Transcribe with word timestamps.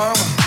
mama. 0.00 0.39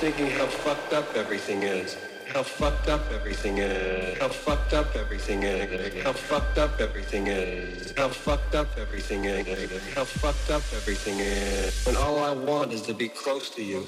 Thinking 0.00 0.30
how 0.30 0.46
fucked 0.46 0.94
up 0.94 1.14
everything 1.14 1.62
is. 1.62 1.94
How 2.26 2.42
fucked 2.42 2.88
up 2.88 3.02
everything 3.12 3.58
is. 3.58 4.16
How 4.16 4.28
fucked 4.28 4.72
up 4.72 4.96
everything 4.96 5.42
is. 5.42 6.02
How 6.02 6.14
fucked 6.14 6.56
up 6.56 6.80
everything 6.80 7.26
is. 7.26 7.92
How 7.98 8.08
fucked 8.08 8.54
up 8.54 8.78
everything 8.78 9.26
is. 9.26 9.94
How 9.94 10.04
fucked 10.04 10.50
up 10.50 10.62
everything 10.74 11.18
is. 11.18 11.86
And 11.86 11.98
all 11.98 12.18
I 12.18 12.32
want 12.32 12.72
is 12.72 12.80
to 12.82 12.94
be 12.94 13.08
close 13.08 13.50
to 13.50 13.62
you. 13.62 13.86